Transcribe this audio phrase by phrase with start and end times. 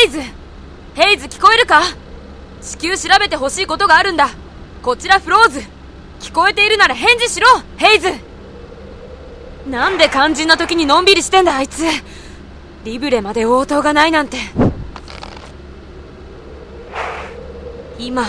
[0.00, 0.20] ヘイズ
[0.94, 1.82] ヘイズ聞こえるか？
[2.62, 4.30] 至急調べてほしいことがあるんだ。
[4.82, 5.60] こちらフローズ
[6.20, 7.46] 聞こえているなら返事しろ
[7.76, 8.08] ヘイズ。
[9.68, 11.82] なんで肝心な時にのんびりしてんだあいつ。
[12.84, 14.38] リブレまで応答がないなんて。
[17.98, 18.24] 今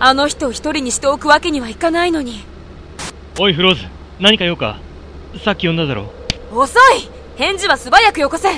[0.00, 2.44] あの人を一人にしておくわけにはいかないのに。
[3.38, 3.82] おいフローズ
[4.20, 4.80] 何か用か？
[5.44, 6.10] さっき呼んだだろ。
[6.50, 7.10] 遅い！
[7.36, 8.48] 返事は素早くよこせ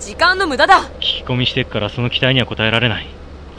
[0.00, 0.80] 時間の無駄だ。
[0.98, 3.06] 聞き込みしてっからその期待には応えられない。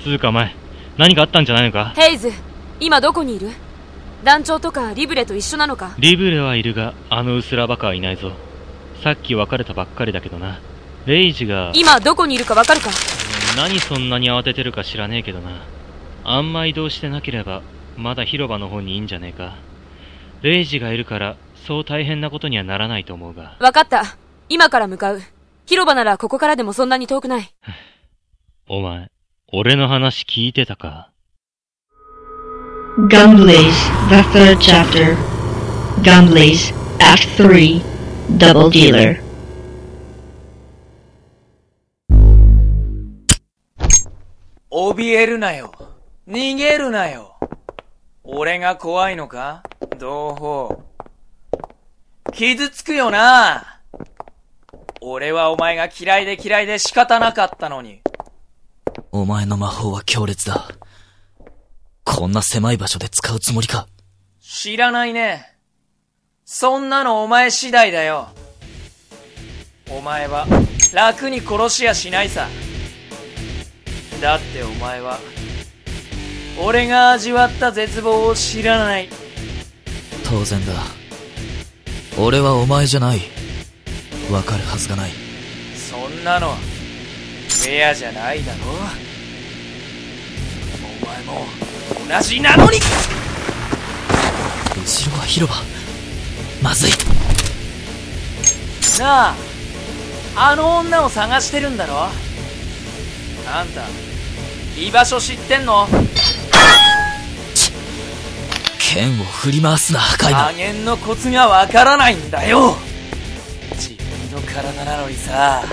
[0.04, 0.55] つうか前
[0.98, 1.94] 何かあったんじゃないのか？
[1.95, 2.31] ヘイズ
[2.80, 3.52] 今どこにいる？
[4.23, 5.94] 団長とかリブレと一緒なのか？
[6.00, 8.31] リブレはいるがあのうすらバカはいないぞ。
[9.04, 10.59] さっき別れたばっかりだけどな。
[11.05, 12.89] レイジが今どこにいるかわかるか？
[13.55, 15.64] 何そんなに慌ててるか知らねえけどな。
[16.23, 17.62] あんま移動してなければ
[17.98, 19.55] まだ広場の方にいいんじゃねえか。
[20.42, 21.36] レイジがいるから
[21.67, 23.58] そう大変なことにはならないと思うが。
[23.59, 24.03] わかった。
[24.50, 25.22] 今から向かう
[25.71, 27.49] 広場ならここからでもそんなに遠くない
[28.67, 29.09] お前
[29.53, 31.13] 俺の話聞いてたか
[33.08, 33.72] ？Gunblaze,
[34.09, 35.16] the third chapter.
[36.02, 37.81] Gunblaze, Act 3,
[38.38, 39.22] Double Dealer.
[44.69, 45.72] 怯えるなよ。
[46.28, 47.39] 逃げるなよ。
[48.25, 49.63] 俺が怖いのか？
[49.97, 50.81] 同胞。
[52.33, 53.70] 傷つくよな。
[55.03, 58.02] 俺はお前が嫌いで嫌いで仕方なかったのに。
[59.11, 60.67] お前の魔法は強烈だ。
[62.03, 63.88] こんな狭い場所で使うつもりか？
[64.39, 65.55] 知らないね。
[66.45, 68.27] そんなのお前次第だよ。
[69.89, 70.45] お前は
[70.94, 72.47] 楽に殺しやしないさ。
[74.22, 75.17] だってお前は、
[76.63, 79.09] 俺が味わった絶望を知らない。
[80.23, 80.73] 当然だ。
[82.19, 83.22] 俺はお前じゃない。
[84.32, 85.12] わかるはずがない。
[85.76, 86.56] そんなの、
[87.50, 88.60] フェアじゃないだろ
[91.04, 91.46] お前も、
[92.08, 92.80] 同じなのに
[94.78, 95.59] 後ろは広場。
[96.62, 96.91] まずい。
[99.00, 99.36] なあ、
[100.36, 102.09] あの女を探してるんだろ。
[103.53, 103.81] あんた、
[104.78, 105.90] 居場所知ってんの？
[108.80, 112.78] 剣を振り回すな、破壊加減のコツがわからないんだよ
[114.61, 115.63] 体なのにさ。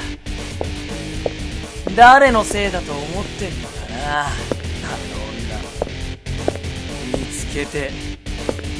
[1.94, 4.26] 誰のせいだと思ってんのかな。
[4.26, 4.36] あの
[7.12, 7.90] 女見つけて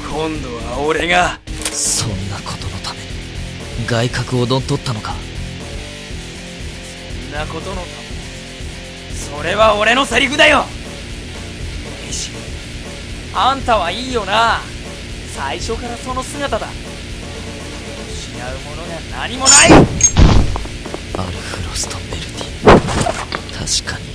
[0.01, 1.39] 今度は俺が。
[1.71, 5.13] そんなことのために外角をどん取ったのか。
[7.29, 7.87] そんなことのため
[9.13, 10.65] それは俺のセリフだよ。
[13.35, 14.61] あんたはいいよな。
[15.35, 16.67] 最初からその姿だ。
[16.67, 16.88] 失
[18.53, 19.71] うものが何もない。
[19.71, 23.83] アルフロスト・メルティ。
[23.83, 24.09] 確かに。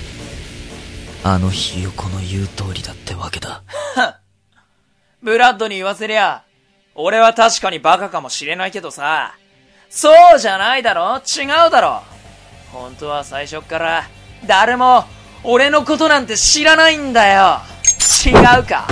[1.22, 3.62] あのひよこの言う通りだってわけだ。
[5.22, 6.42] ブラッドに言わせりゃ
[6.94, 9.34] 俺は確かにバカかもしれないけどさ。
[9.88, 11.18] そうじゃないだろ。
[11.18, 12.02] 違うだろ。
[12.72, 14.08] 本当は最初っから
[14.46, 15.04] 誰も
[15.44, 17.60] 俺のことなんて知らないんだよ。
[18.26, 18.88] 違うか。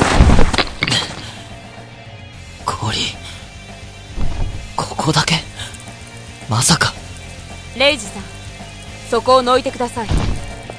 [2.65, 3.22] 氷
[4.77, 5.37] ここだけ？
[6.49, 6.93] まさか。
[7.77, 8.23] レイジさん
[9.11, 10.09] そこをどいてください。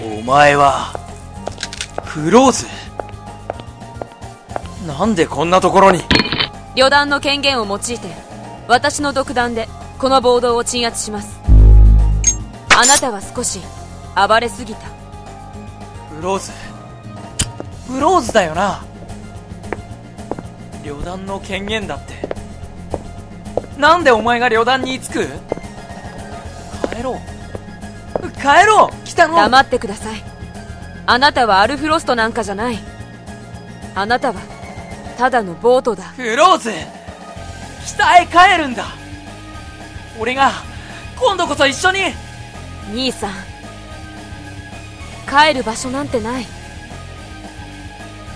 [0.02, 0.94] お前は
[2.04, 2.68] フローズ？
[4.88, 6.02] なんでこんなところに？
[6.76, 8.00] 旅団の権限を用いて
[8.68, 9.68] 私の独断で
[10.00, 11.40] この暴動を鎮圧します。
[12.76, 13.60] あなたは少し
[14.16, 14.88] 暴れすぎた。
[16.16, 16.52] フローズ？
[17.88, 18.84] フローズだよな。
[20.84, 22.33] 旅団の権限だって
[23.78, 25.28] なんでお前が旅団に居つく？
[26.96, 28.32] 帰ろう。
[28.34, 28.96] 帰ろう！
[29.06, 29.36] 北の！
[29.36, 30.24] 黙ってください。
[31.06, 32.80] あなたはアルフロストなんかじゃない。
[33.96, 34.42] あなたは
[35.18, 36.04] ただのボートだ。
[36.04, 36.72] フローズ
[37.86, 38.86] 北へ帰るんだ！
[40.20, 40.52] 俺が
[41.20, 42.00] 今度こそ一緒に！
[42.92, 43.32] 兄さん。
[45.28, 46.46] 帰る場所なんてない。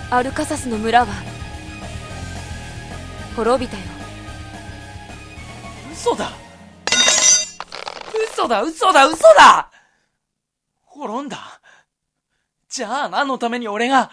[0.09, 1.07] アルカサスの村は
[3.35, 3.83] 滅びたよ
[6.07, 6.31] 嘘だ。
[8.31, 9.71] 嘘だ嘘だ嘘だ。
[10.85, 11.59] 滅んだ。
[12.69, 14.09] じゃあ何のために俺が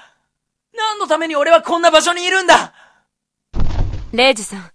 [0.77, 2.75] 何のために俺はこんな場所にいるんだ。
[4.13, 4.71] レイジさん。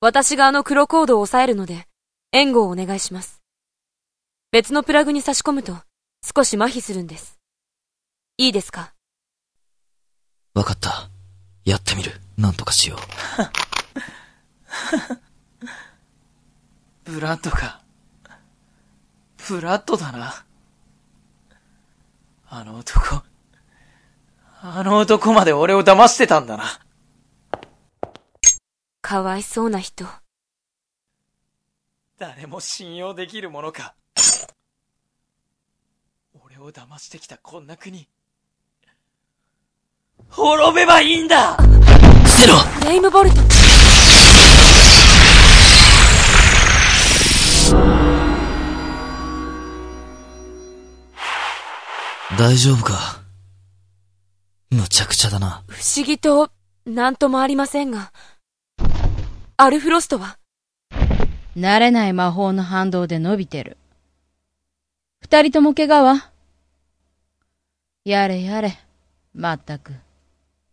[0.00, 1.86] 私があの黒コードを抑えるので
[2.32, 3.40] 援護をお願いします。
[4.50, 5.78] 別のプラグに差し込むと
[6.36, 7.38] 少し麻痺するんです。
[8.36, 8.92] いいですか？
[10.52, 11.08] わかった。
[11.64, 12.12] やってみる。
[12.36, 12.96] なんとかしよ
[13.38, 13.44] ブ
[17.32, 17.80] ラッドか。
[19.48, 20.44] ブラッドだな。
[22.46, 23.22] あの男、
[24.60, 26.64] あの男まで俺を騙してたんだな。
[29.00, 30.04] かわいそうな人。
[32.18, 33.94] 誰も信用できるものか。
[36.44, 38.10] 俺を騙してきたこんな国。
[40.28, 43.36] 滅べばいいんだゼロフレイムボルト。
[52.42, 53.22] 大丈夫か？
[54.70, 55.62] むちゃくちゃだな。
[55.68, 56.50] 不思議と、
[56.84, 58.12] なんともありませんが。
[59.56, 60.38] アルフロストは？
[61.56, 63.76] 慣れない魔法の反動で伸びてる。
[65.20, 66.32] 二人とも怪我は？
[68.04, 68.76] やれやれ。
[69.32, 69.92] まったく。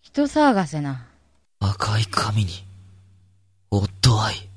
[0.01, 1.05] 人騒がせな。
[1.59, 2.65] 赤い髪に、
[3.69, 4.49] オッドアイ。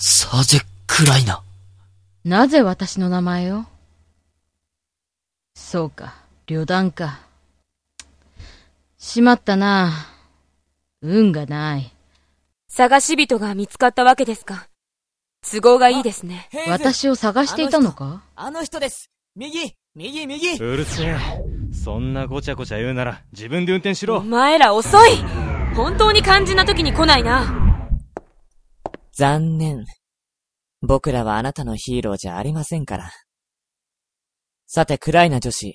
[0.00, 1.40] サェ・クライナ。
[2.24, 3.64] なぜ私の名前を？
[5.58, 6.14] そうか、
[6.46, 7.18] 旅団か。
[8.98, 9.90] しまったな。
[11.00, 11.92] 運がない。
[12.68, 14.68] 探し人が見つかったわけですか。
[15.50, 16.50] 都合がいいですね。
[16.68, 18.22] 私を探していたのか？
[18.36, 21.16] あの人です右右右うるせえ。
[21.72, 24.22] そんなごちゃごちゃ言うなら自分で運転しおろ。
[24.22, 25.16] 前ら遅い
[25.74, 27.88] 本当に肝心な時に来ないな。
[29.12, 29.86] 残念。
[30.82, 33.10] 僕らはあなたのヒーローじゃありませんから。
[34.68, 35.74] さて、クライナ女子。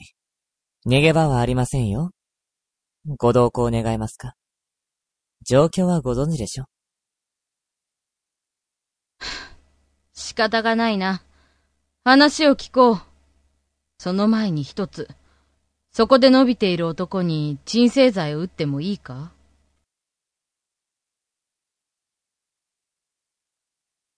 [0.85, 2.11] 逃げ場はありませんよ。
[3.17, 4.35] ご同行願えますか？
[5.47, 6.65] 状況はご存知でしょ
[10.13, 11.23] 仕方がないな。
[12.03, 13.01] 話を聞こう。
[13.97, 15.07] その前に一つ。
[15.93, 19.31] そこで伸びている男に鎮静剤を打ってもいいか？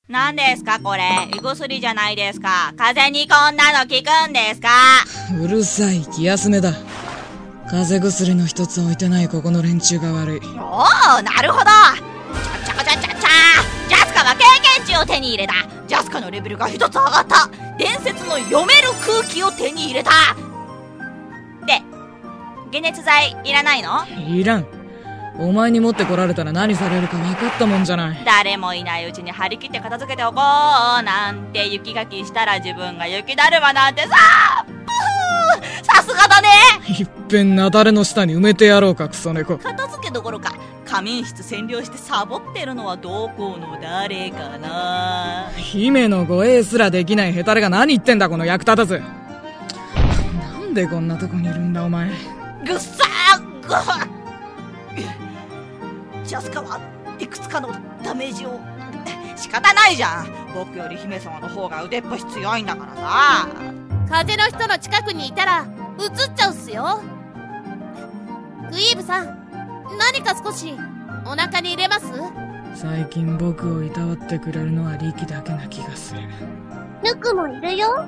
[0.09, 1.03] 何ですかこれ？
[1.33, 2.73] 胃薬じゃないですか。
[2.75, 4.67] 風邪にこんなの効くんですか？
[5.41, 6.73] うるさい、気休めだ。
[7.67, 10.39] 風邪薬の一つ置いてないここの連中が悪い。
[10.59, 10.83] お
[11.19, 11.65] おなるほど。
[12.65, 13.29] ちゃちゃちゃちゃちゃ。
[13.87, 14.43] ジャスカは経
[14.77, 15.53] 験値を手に入れた。
[15.87, 17.49] ジャスカのレベルが一つ上がった。
[17.77, 20.11] 伝説の読める空気を手に入れた。
[21.65, 21.81] で
[22.73, 24.05] 解熱剤いらないの？
[24.17, 24.82] いらん。
[25.37, 28.23] お前に持ってこられたら何されるか分かったもんじゃない。
[28.23, 30.37] 誰もいないうちに張り切って片付けておこう
[31.03, 34.09] なんて雪かきしたら自分が雪だるまなんてさ
[35.81, 36.49] さすがだね
[36.99, 39.57] いっぺんなだれの下に埋めてやろうか、クソ猫。
[39.57, 40.53] 片付けどころか
[40.85, 48.99] 仮眠室占領してサボってるのはどこの誰かな姫の護衛すらできないヘタレが何言ってんだ、この役立たず。
[48.99, 52.09] なんでこんなとこにいるんだ、お前。
[52.65, 54.22] ぐっさーぐっ
[56.25, 56.79] ジャスカは
[57.19, 57.69] いくつかの
[58.03, 58.59] ダメージを。
[59.35, 60.27] 仕方ないじゃん。
[60.53, 63.47] 僕より姫様の方が腕っぷし強いんだからさ。
[64.09, 65.65] 風の人の近くにいたら
[65.99, 67.01] 映っちゃうっすよ。
[68.69, 69.25] クイーブさん
[69.97, 70.75] 何か少し
[71.25, 72.05] お腹に入れます？
[72.75, 76.21] 最近僕をいたわってくれるのはリキだけな気がする。
[77.03, 78.05] ぬくもいるよ。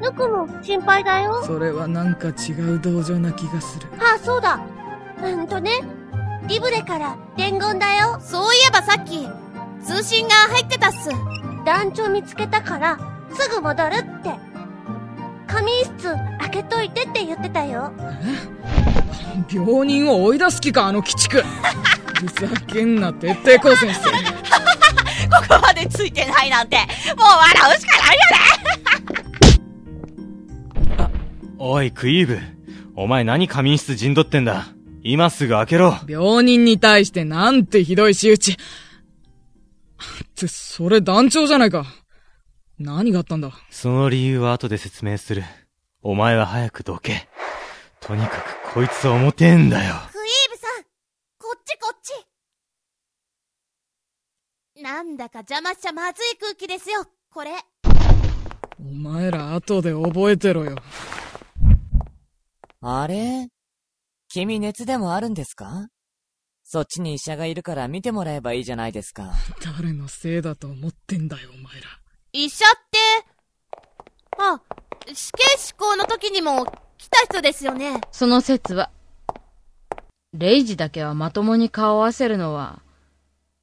[0.00, 1.42] ぬくも心配だよ。
[1.44, 3.88] それはなんか違う同情な気がする。
[3.98, 4.60] あそうだ。
[5.22, 5.70] うんとね
[6.46, 9.26] リブレから伝言だよそういえばさっき
[9.84, 11.10] 通信が入ってたっす
[11.64, 12.98] 団長見つけたから
[13.32, 14.30] すぐ戻るって
[15.46, 17.92] 仮眠室開けといてって言ってたよ
[19.52, 21.42] 病人を追い出す気か、あの鬼畜。
[21.42, 24.08] ふざけんな、徹底抗戦して。
[24.10, 24.16] こ
[25.48, 26.86] こまでついてないなんてもう
[27.56, 28.22] 笑うしかないよ
[31.06, 31.08] ね
[31.58, 32.38] おい、クイーブ。
[32.96, 34.66] お前何仮眠室陣取ってんだ？
[35.02, 35.94] 今すぐ開けろ。
[36.06, 38.52] 病人に対してなんてひどい仕打ち。
[38.52, 38.56] っ
[40.34, 41.86] て、それ団長じゃないか。
[42.78, 43.50] 何があったんだ？
[43.70, 45.44] その理由は後で説明する。
[46.02, 47.28] お前は早くどけ。
[48.00, 49.94] とにかくこいつは重てえんだよ。
[50.10, 50.82] クイーブさん
[51.38, 51.98] こっちこっ
[54.76, 57.50] ちなんだか邪魔しちゃまずい空気ですよこれ
[58.78, 60.76] お前ら後で覚えてろよ。
[62.80, 63.50] あれ？
[64.32, 65.88] 君熱でもあるんですか？
[66.62, 69.32] そっちに医者がいるから見てもらえばいいじゃないですか。
[69.76, 71.88] 誰のせいだと思ってんだよ、お前ら。
[72.32, 72.98] 医者って？
[74.38, 74.60] あ
[75.12, 76.64] 死刑執行の時にも
[76.96, 78.90] 来た人ですよねその説は。
[80.32, 82.82] レイジだけはまともに顔を合わせるのは、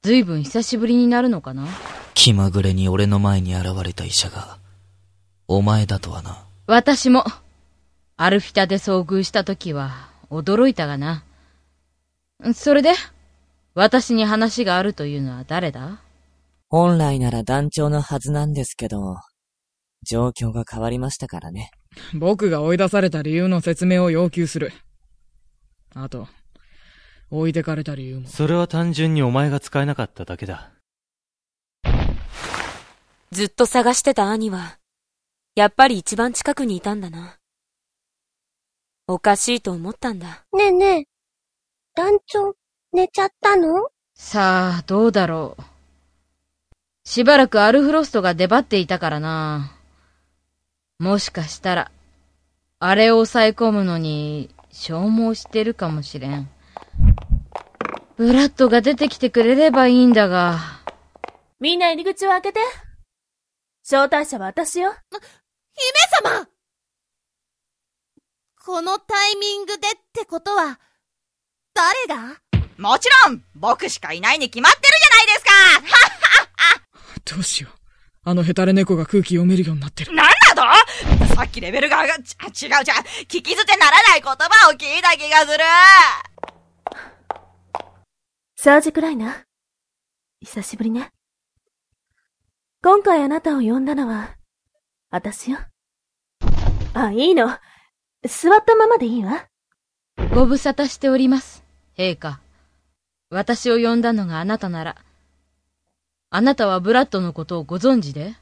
[0.02, 1.66] ずいぶん久しぶりになるのかな？
[2.12, 4.58] 気まぐれに俺の前に現れた医者が、
[5.46, 6.44] お前だとはな。
[6.66, 7.24] 私も、
[8.18, 11.24] アルフィタで遭遇した時は、驚いたがな。
[12.54, 12.92] それで、
[13.74, 16.00] 私に話があるというのは誰だ？
[16.68, 19.16] 本来なら団長のはずなんですけど、
[20.02, 21.70] 状況が変わりましたからね。
[22.14, 24.72] 僕が追い出された理由の説明を要求する。
[25.94, 26.28] あと、
[27.30, 28.28] 置いてかれた理由も。
[28.28, 30.70] それは単純にお前が使えなかっただけだ。
[33.30, 34.78] ずっと探してた兄は、
[35.54, 37.37] やっぱり一番近くにいたんだな。
[39.10, 40.44] おかしいと思ったんだ。
[40.52, 41.04] ねえねえ、
[41.94, 42.54] 団長、
[42.92, 43.88] 寝ちゃったの？
[44.14, 45.62] さあ、どうだろう。
[47.08, 49.72] しばらくアルフロストが出張っていたからな。
[50.98, 51.90] もしかしたら、
[52.80, 56.50] あれを抑え込むのに消耗してるかもしれん。
[58.16, 60.58] ブラッドが出てきてくれればいいんだが。
[61.60, 62.60] みんな入り口を開けて。
[63.82, 64.92] 招待者は私よ。
[66.20, 66.46] 姫様
[68.68, 70.78] このタイミングでってことは、
[71.72, 72.36] 誰が？
[72.76, 76.04] もちろん、僕しかいないに決まってるじゃないです
[76.74, 76.84] か
[77.34, 77.78] どうしよう。
[78.24, 80.12] あのヘタレ猫が空気読めるようになってる。
[80.12, 82.98] なんだとさっきレベルが上が、ち違うじゃん。
[83.26, 85.64] 聞き捨てならない言葉を聞いた気がする
[88.56, 89.44] サージクライナー。
[90.44, 91.10] 久しぶりね。
[92.82, 94.36] 今回あなたを呼んだのは、
[95.08, 95.58] 私よ。
[96.92, 97.58] あ、いいの。
[98.24, 99.46] 座ったままでいいわ。
[100.34, 101.64] ご無沙汰しております、
[101.96, 102.40] 陛下。
[103.30, 104.96] 私を呼んだのがあなたなら、
[106.30, 108.34] あなたはブラッドのことをご存知で？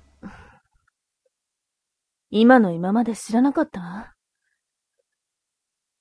[2.30, 4.14] 今の今まで知らなかったわ。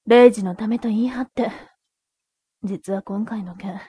[0.08, 1.52] レイジのためと言い張って、
[2.64, 3.80] 実は今回の件、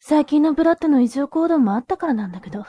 [0.00, 2.66] 最近のブラッドの異常行動もあったからなんだけど。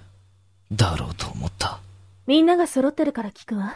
[0.70, 1.80] だろうと思った。
[2.26, 3.74] みんなが揃ってるから聞くわ。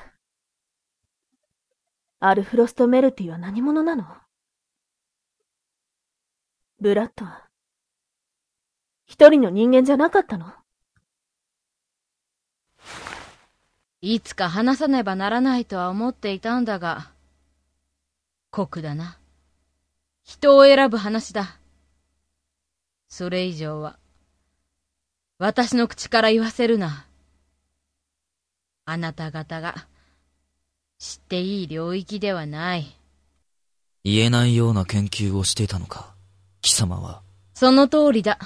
[2.25, 4.07] アルフロスト・メルティは何者なの？
[6.81, 7.49] ブラッドは、
[9.07, 10.53] 一人の人間じゃなかったの？
[14.01, 17.11] いつか話さねばならないとは思っていたんだが、
[18.53, 19.19] 酷だな。
[20.23, 21.59] 人を選ぶ話だ。
[23.09, 23.99] それ以上は、
[25.39, 27.05] 私の口から言わせるな。
[28.85, 29.89] あなた方が、
[31.03, 32.97] 知っていい領域ではない。
[34.05, 36.15] 言えないような研究をしていたのか、
[36.61, 37.25] 貴様は。
[37.55, 38.39] その通りだ。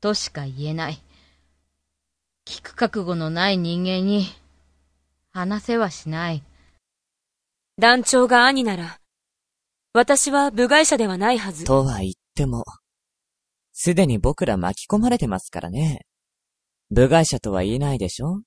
[0.00, 1.02] としか言えない。
[2.46, 4.24] 聞く覚悟のない人間に、
[5.32, 6.42] 話せはしない。
[7.78, 8.98] 団長が兄なら、
[9.92, 11.64] 私は部外者ではないはず。
[11.64, 12.64] とは言っても、
[13.74, 16.06] すでに僕ら巻き込まれてますからね。
[16.90, 18.40] 部外者とは言えないでしょ？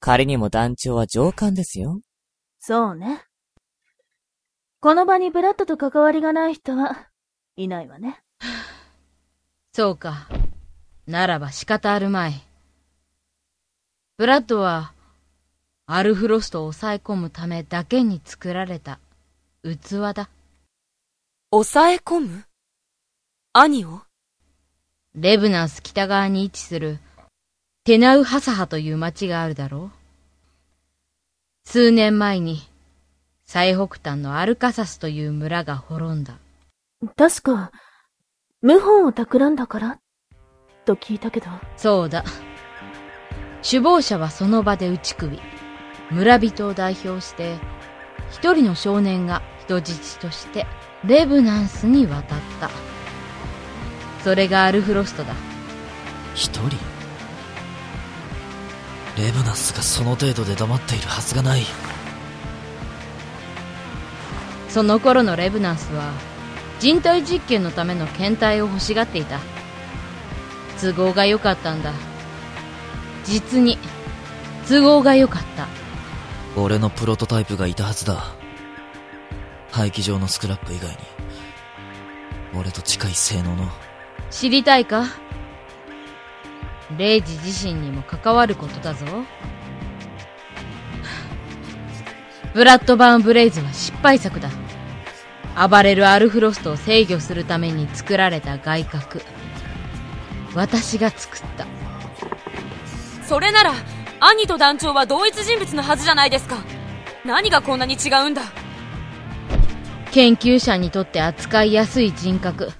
[0.00, 2.00] 仮にも団長は上官ですよ。
[2.68, 3.22] そうね。
[4.80, 7.06] この場にブラッドと関わりがない人は
[7.54, 8.18] いないわね。
[9.72, 10.26] そうか。
[11.06, 12.42] ならば仕方あるまい。
[14.16, 14.94] ブラッドは、
[15.86, 18.98] アルフロストを抑え込むためだけに作られた
[19.62, 20.28] 器だ。
[21.52, 22.44] 抑え込む？
[23.52, 24.00] 兄を？
[25.14, 26.98] レブナンス北側に位置する
[27.84, 29.95] テナウハサハという町があるだろう。
[31.68, 32.62] 数年前に
[33.44, 36.38] 最北端のアルカサスという村が滅んだ。
[37.16, 37.72] 確か、
[38.62, 39.98] 謀反を企んだから？
[40.84, 41.46] と聞いたけど。
[41.76, 42.24] そうだ。
[43.68, 45.40] 首謀者はその場で打ち首。
[46.12, 47.56] 村人を代表して、
[48.30, 50.66] 一人の少年が人質として
[51.04, 52.70] レブナンスに渡った。
[54.22, 55.34] それがアルフロストだ。
[56.36, 56.95] 一人？
[59.16, 61.62] レブナスがその程度で黙っているはずがない。
[64.68, 66.12] その頃のレブナンスは、
[66.80, 69.40] 人体実験のための検体を欲しがっていた。
[70.80, 71.94] 都合が良かったんだ。
[73.24, 73.78] 実に、
[74.68, 75.66] 都合が良かった。
[76.60, 78.34] 俺のプロトタイプがいたはずだ。
[79.70, 80.96] 廃棄場のスクラップ以外に。
[82.54, 83.70] 俺と近い性能の。
[84.30, 85.06] 知りたいか？
[86.96, 89.06] レイジ自身にも関わることだぞ。
[92.54, 94.48] ブラッドバーンブレイズは失敗作だ。
[95.68, 99.20] 暴れるアルフロストを制御するために作られた外角。
[100.54, 101.66] 私が作った。
[103.26, 103.72] それなら、
[104.20, 106.58] 兄と団長は同一人物のはずじゃないですか。
[107.24, 108.42] 何がこんなに違うんだ
[110.12, 112.70] 研究者にとって扱いやすい人格。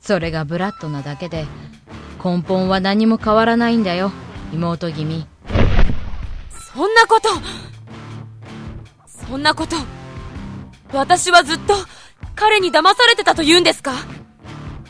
[0.00, 1.46] それがブラッドなだけで、
[2.22, 4.12] 根本は何も変わらないんだよ、
[4.52, 5.26] 妹君。
[6.74, 7.30] そんなこと
[9.06, 9.76] そんなこと
[10.92, 11.74] 私はずっと
[12.34, 13.92] 彼に騙されてたと言うんですか？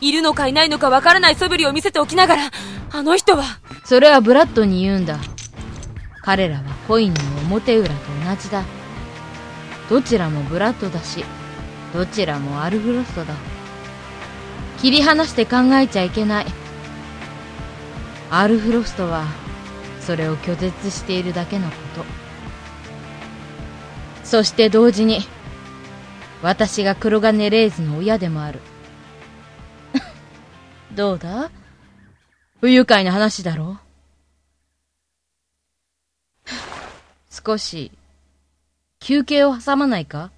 [0.01, 2.51] いるのかいないのかわからない素振りを見せておきながら、
[2.91, 3.43] あの人は。
[3.85, 5.17] それはブラッドに言うんだ。
[6.23, 7.93] 彼らはコインの表裏と
[8.25, 8.63] 同じだ。
[9.89, 11.23] どちらもブラッドだし、
[11.93, 13.35] どちらもアルフロストだ。
[14.79, 16.45] 切り離して考えちゃいけない。
[18.33, 19.25] アルフロストは、
[19.99, 22.05] それを拒絶しているだけのこと。
[24.23, 25.19] そして同時に、
[26.41, 28.59] 私が黒金レイズの親でもある。
[30.95, 31.51] どうだ？
[32.61, 33.79] 不愉快な話だろ？
[37.29, 37.91] 少し、
[38.99, 40.31] 休憩を挟まないか？